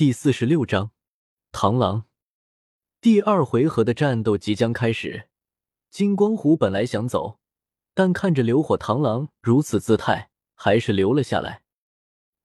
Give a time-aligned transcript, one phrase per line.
[0.00, 0.92] 第四十六章，
[1.52, 2.06] 螳螂。
[3.02, 5.28] 第二回合的战斗即将开始。
[5.90, 7.38] 金光虎本来想走，
[7.92, 11.64] 但看着流火螳螂如此姿态，还是留了下来。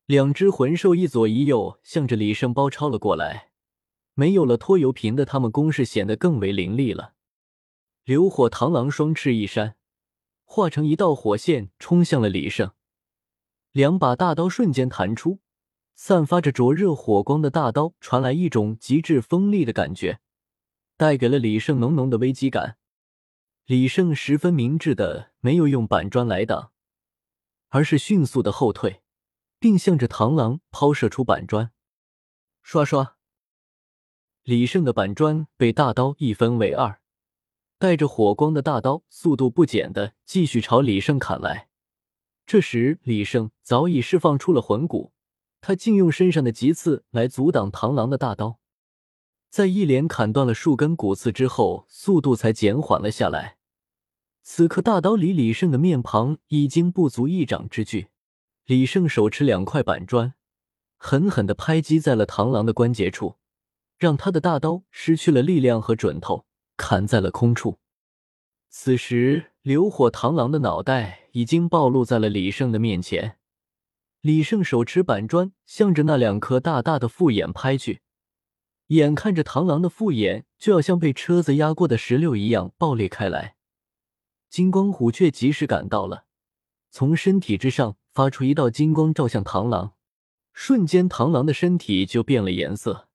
[0.05, 3.52] 两只魂兽一左一右，向着李胜包抄了过来。
[4.16, 7.14] 没有了拖油瓶的他们，攻势显得更为凌厉了。
[8.04, 9.78] 流火螳螂双翅一扇，
[10.44, 12.74] 化成一道火线，冲向了李胜。
[13.72, 15.40] 两把大刀瞬间弹出。
[15.96, 20.20] 散发着灼热火光的大刀传来一种极致锋利的感觉，
[20.98, 22.77] 带给了李胜浓浓的危机感。
[23.66, 26.71] 李胜十分明智的没有用板砖来挡，
[27.70, 29.02] 而是迅速的后退，
[29.58, 31.71] 并向着螳螂抛射出板砖。
[32.62, 33.16] 刷刷，
[34.43, 36.99] 李胜的板砖被大刀一分为二，
[37.80, 41.70] 带着火光的大刀速度不减的继续朝李胜砍来。
[42.46, 45.15] 这时，李胜早已释放出了魂骨。
[45.68, 48.60] 他竟用身上的棘刺来阻挡螳螂的大刀，
[49.50, 53.57] 在一连砍断了数根骨刺之后，速度才减缓了下来。
[54.44, 58.10] 此刻大刀离李胜的面庞已经不足一掌之距，
[58.66, 60.35] 李胜手持两块板砖，
[60.98, 63.38] 狠狠地拍击在了螳螂的关节处，
[63.98, 66.46] 让他的大刀失去了力量和准头，
[66.78, 67.79] 砍在了空处。
[68.69, 73.40] 此时，流火螳螂的脑袋已经暴露在了李胜的面前。
[74.25, 78.01] 李胜手持板砖，向着那两颗大大的复眼拍去，
[78.88, 83.56] 眼看着螳螂的复眼就要像被车子压过的石榴一样爆裂开来，
[84.50, 86.25] 金光虎却及时赶到了，
[86.90, 89.94] 从身体之上发出一道金光，照向螳螂，
[90.53, 93.07] 瞬间螳螂的身体就变了颜色，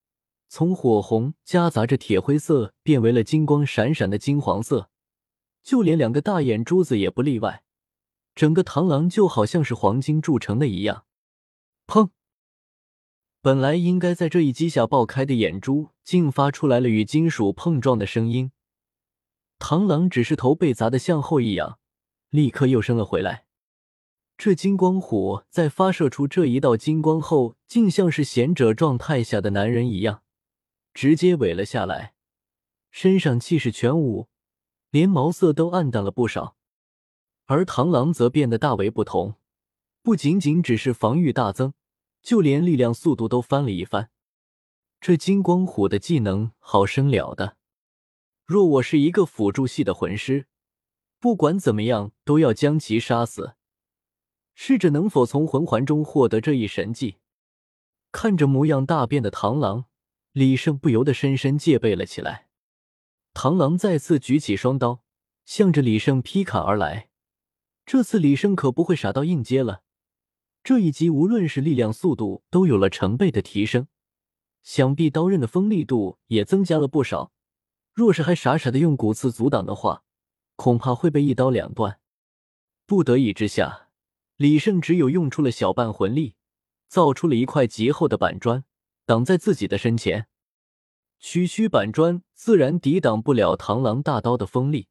[0.49, 4.89] 从火红夹杂着铁灰色变为了金光闪闪的金黄色，
[5.65, 7.65] 就连两个大眼珠子也不例外。
[8.35, 11.05] 整个螳螂就好像是黄金铸成的一样，
[11.87, 12.11] 砰！
[13.43, 18.53] 本来应该在这一击下爆开的眼珠，竟发出来了与金属碰撞的声音。
[19.59, 21.79] 螳螂只是头被砸得向后一仰，
[22.31, 23.47] 立刻又伸了回来。
[24.39, 30.23] 这金光虎在发射出这一道金光后，竟像是贤者状态下的男人一样，
[30.95, 32.15] 直接萎了下来，
[32.91, 34.29] 身上气势全无，
[34.91, 36.57] 连毛色都暗淡了不少。
[37.51, 39.35] 而螳螂则变得大为不同，
[40.05, 41.75] 不仅仅只是防御大增，
[42.23, 44.11] 就连力量、速度都翻了一番。
[45.01, 47.57] 这金光虎的技能好生了得，
[48.47, 50.47] 若我是一个辅助系的魂师，
[51.19, 53.57] 不管怎么样都要将其杀死。
[54.55, 57.17] 试着能否从魂环中获得这一神技？
[58.13, 59.87] 看着模样大变的螳螂，
[60.31, 62.47] 李胜不由得深深戒备了起来。
[63.35, 65.03] 螳螂再次举起双刀，
[65.45, 67.10] 向着李胜劈砍而来。
[67.93, 69.83] 这次李胜可不会傻到硬接了，
[70.63, 73.89] 这一击无论是力量、速度都有了成倍的提升，
[74.63, 77.33] 想必刀刃的锋利度也增加了不少。
[77.93, 80.05] 若是还傻傻的用骨刺阻挡的话，
[80.55, 81.99] 恐怕会被一刀两断。
[82.87, 83.89] 不得已之下，
[84.37, 86.37] 李胜只有用出了小半魂力，
[86.87, 88.63] 造出了一块极厚的板砖
[89.05, 90.29] 挡在自己的身前。
[91.19, 94.87] 区区板砖自然抵挡不了螳螂大刀的锋利，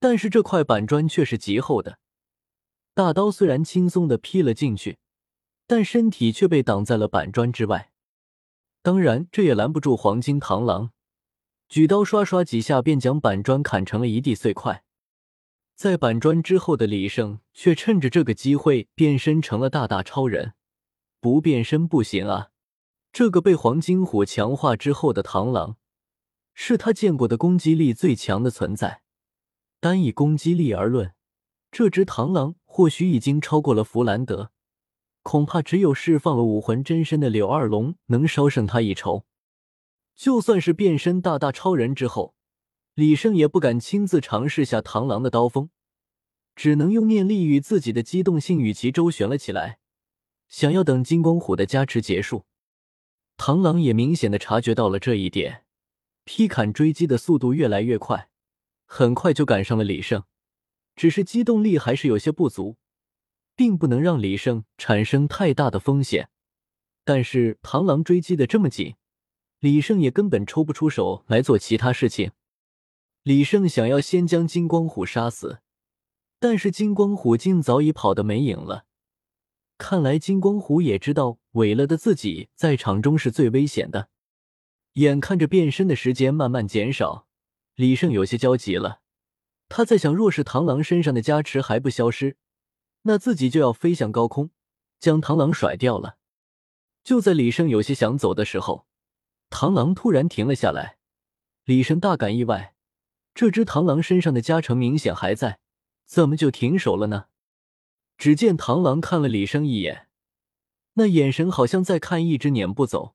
[0.00, 2.00] 但是这块板砖却是极厚的。
[2.96, 4.96] 大刀虽然轻松的劈了进去，
[5.66, 7.92] 但身体却被挡在了板砖之外。
[8.80, 10.92] 当然，这也拦不住黄金螳螂，
[11.68, 14.82] 举刀刷刷几下便将板砖砍成了一地碎块。
[15.74, 20.54] 在板砖之后的李胜却趁着这个机会变身成了大大超人。
[21.20, 22.48] 不变身不行啊！
[23.12, 25.76] 这个被黄金虎强化之后的螳螂，
[26.54, 29.02] 是他见过的攻击力最强的存在。
[29.80, 31.12] 单以攻击力而论，
[31.76, 32.54] 这只螳螂。
[32.64, 34.50] 或许已经超过了弗兰德，
[35.22, 39.24] 恐怕只有释放了武魂真身的柳二龙能稍胜他一筹。
[40.14, 42.34] 就算是变身大大超人之后，
[42.94, 45.70] 李胜也不敢亲自尝试下螳螂的刀锋，
[46.54, 49.78] 只能用念力与自己的机动性与其周旋了起来，
[50.48, 52.44] 想要等金光虎的加持结束。
[53.38, 55.64] 螳螂也明显的察觉到了这一点，
[56.24, 58.28] 劈砍追击的速度越来越快，
[58.84, 60.22] 很快就赶上了李胜。
[60.96, 62.76] 只是机动力还是有些不足，
[63.54, 66.30] 并不能让李胜产生太大的风险。
[67.04, 68.96] 但是螳螂追击的这么紧，
[69.60, 72.32] 李胜也根本抽不出手来做其他事情。
[73.22, 75.60] 李胜想要先将金光虎杀死，
[76.40, 78.86] 但是金光虎竟早已跑得没影了。
[79.78, 84.08] 看来金光虎也知道萎了的自己在场中是最危险的。
[84.94, 87.26] 眼看着变身的时间慢慢减少，
[87.74, 89.02] 李胜有些焦急了。
[89.68, 92.36] 他在想，若是螳螂身上的加持还不消失，
[93.02, 94.50] 那自己就要飞向高空，
[94.98, 96.18] 将螳螂甩掉了。
[97.02, 98.86] 就在李胜有些想走的时候，
[99.50, 100.98] 螳螂突然停了下来。
[101.64, 102.74] 李胜大感意外，
[103.34, 105.58] 这只螳螂身上的加成明显还在，
[106.04, 107.26] 怎么就停手了呢？
[108.16, 110.08] 只见螳螂看了李胜一眼，
[110.94, 113.14] 那眼神好像在看一只撵不走、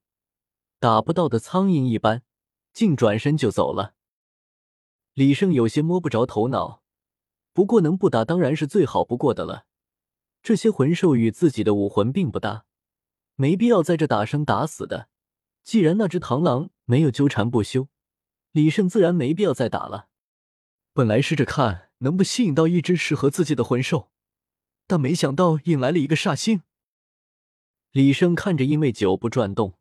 [0.80, 2.21] 打不到的苍蝇一般，
[2.71, 3.95] 竟转身就走了。
[5.13, 6.81] 李胜有些摸不着头脑，
[7.54, 9.66] 不过能不打当然是最好不过的了。
[10.42, 12.66] 这些魂兽与自己的武魂并不搭，
[13.36, 15.10] 没必要在这打生打死的。
[15.63, 17.88] 既然那只螳螂没有纠缠不休，
[18.52, 20.08] 李胜自然没必要再打了。
[20.94, 24.10] 本来试着看能不吸引到一只适合自己的魂兽。
[24.88, 26.63] 但没想到引来了一个煞星。
[27.92, 29.78] 李胜看着因为久不转动，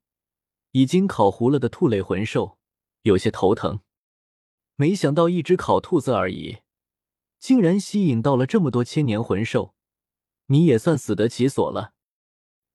[0.70, 2.58] 已经烤糊了的兔类魂兽，
[3.02, 3.80] 有些头疼。
[4.80, 6.60] 没想到一只烤兔子而已，
[7.38, 9.74] 竟然吸引到了这么多千年魂兽，
[10.46, 11.92] 你也算死得其所了。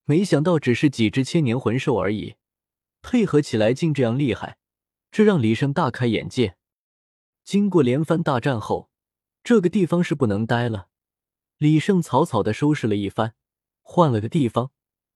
[0.03, 2.35] 没想到只是几只千年魂兽而已，
[3.01, 4.59] 配合起来竟这样厉害，
[5.09, 6.57] 这让李胜大开眼界。
[7.43, 8.91] 经过连番大战后，
[9.43, 10.89] 这个地方是不能待了。
[11.57, 13.33] 李胜草草的收拾了一番，
[13.81, 14.69] 换了个地方，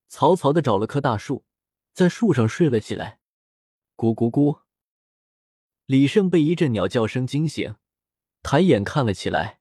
[0.07, 1.45] 草草的找了棵大树，
[1.93, 3.19] 在树上睡了起来。
[3.95, 4.61] 咕咕咕！
[5.89, 7.73] 李胜被一阵鸟叫声惊醒，
[8.43, 9.59] 抬眼看了起来，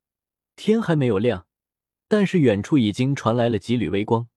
[0.56, 1.46] 天还没有亮，
[2.06, 4.28] 但是远处已经传来了几缕微光。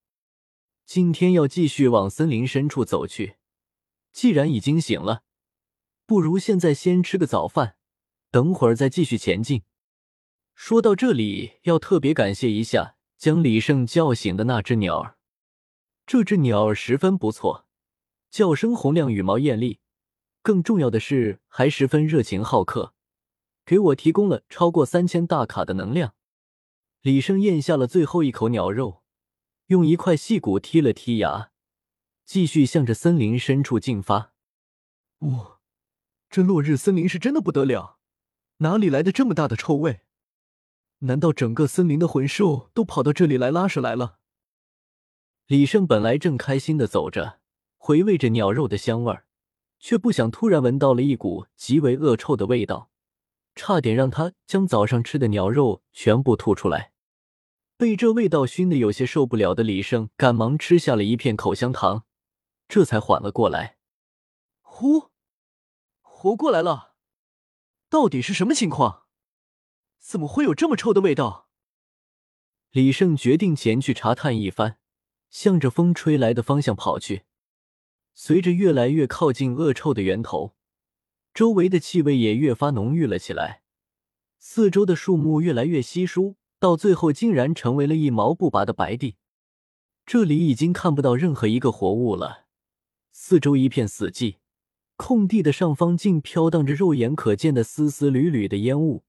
[0.86, 3.36] 今天要继续往森林深处走去，
[4.14, 5.24] 既然已经醒了，
[6.06, 7.76] 不如现在先吃个早饭，
[8.30, 9.64] 等会儿再继续前进。
[10.56, 15.18] 说到这里，要特别感谢一下将李胜叫醒的那只鸟儿。
[16.06, 17.68] 这只鸟儿十分不错，
[18.30, 19.81] 叫声洪亮，羽毛艳丽，
[20.42, 22.94] 更重要的是还十分热情好客，
[23.66, 26.16] 给我提供了超过三千大卡的能量。
[27.02, 29.04] 李胜咽下了最后一口鸟肉，
[29.68, 31.52] 用一块细骨剔了剔牙，
[32.26, 34.34] 继续向着森林深处进发。
[35.20, 35.60] 哇，
[36.30, 38.00] 这落日森林是真的不得了，
[38.58, 40.02] 哪里来的这么大的臭味？
[41.00, 44.20] 难道整个森林的魂兽都跑到这里来拉屎来了？
[45.48, 47.40] 李胜本来正开心的走着，
[47.78, 49.26] 回味着鸟肉的香味儿，
[49.82, 52.92] 却不想突然闻到了一股极为恶臭的味道，
[53.56, 56.94] 差点让他将早上吃的鸟肉全部吐出来。
[57.76, 62.06] 被这味道熏得有些受不了的李胜，赶忙吃下了一片口香糖，
[62.68, 63.78] 这才缓了过来。
[64.62, 65.10] 呼，
[66.02, 66.94] 活过来了！
[67.90, 69.08] 到底是什么情况？
[69.98, 71.50] 怎么会有这么臭的味道？
[72.70, 74.78] 李胜决定前去查探一番，
[75.32, 77.24] 向着风吹来的方向跑去。
[78.24, 80.54] 随着越来越靠近恶臭的源头，
[81.34, 83.64] 周围的气味也越发浓郁了起来。
[84.38, 89.16] 四周的树木越来越稀疏，到最后竟然成为了一毛不拔的白地。
[90.06, 92.46] 这里已经看不到任何一个活物了，
[93.12, 94.36] 四周一片死寂。
[94.98, 99.04] 空地的上方竟飘荡着肉眼可见的丝丝缕缕的烟雾。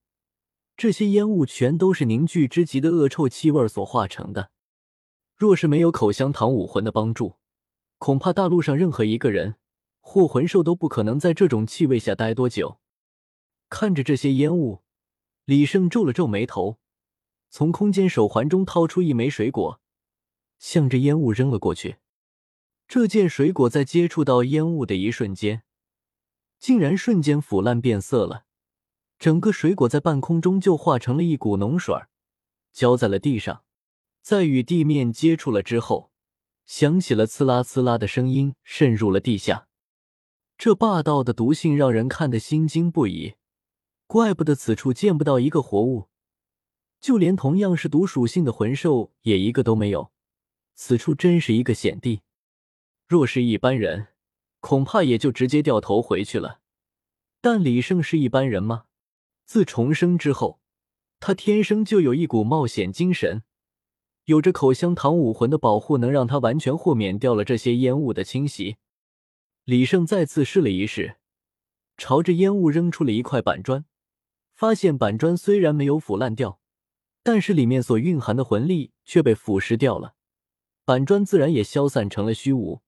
[0.75, 4.53] 这些烟雾全都是凝聚之极的恶臭气味所化成的。
[5.37, 7.37] 若是没有口香糖武魂的帮助，
[8.03, 9.55] 恐怕大陆上任何一个人
[10.01, 12.81] 或魂兽都不可能在这种气味下待多久。
[13.69, 14.83] 看着这些烟雾，
[15.45, 16.81] 李胜皱了皱眉头，
[17.49, 19.81] 从空间手环中掏出一枚水果，
[20.59, 21.99] 向着烟雾扔了过去。
[22.89, 25.63] 这件水果在接触到烟雾的一瞬间，
[26.59, 28.47] 竟然瞬间腐烂变色了。
[29.21, 31.95] 整个水果在半空中就化成了一股浓水，
[32.73, 33.63] 浇在了地上，
[34.21, 36.11] 在与地面接触了之后，
[36.73, 39.69] 响起了刺啦刺啦的声音，渗入了地下。
[40.57, 43.35] 这霸道的毒性让人看得心惊不已，
[44.07, 46.09] 怪不得此处见不到一个活物，
[46.99, 50.13] 就连同样是毒属性的魂兽也一个都没有。
[50.75, 52.23] 此处真是一个险地，
[53.07, 54.07] 若是一般人，
[54.61, 56.61] 恐怕也就直接掉头回去了。
[57.43, 58.87] 但李胜是一般人吗？
[59.45, 60.59] 自重生之后，
[61.21, 63.43] 他天生就有一股冒险精神，
[64.27, 68.77] 有着口香糖武魂的保护，能让他完全豁免掉了这些烟雾的侵袭。
[69.65, 71.17] 李胜再次试了一试，
[71.97, 73.85] 朝着烟雾扔出了一块板砖，
[74.55, 76.61] 发现板砖虽然没有腐烂掉，
[77.23, 80.15] 但是里面所蕴含的魂力却被腐蚀掉了，
[80.85, 82.81] 板砖自然也消散成了虚无。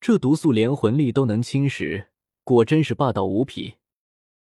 [0.00, 2.06] 这毒素连魂力都能侵蚀，
[2.42, 3.79] 果真是霸道无匹。